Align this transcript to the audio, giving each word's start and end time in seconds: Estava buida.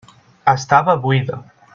Estava 0.53 0.95
buida. 1.05 1.39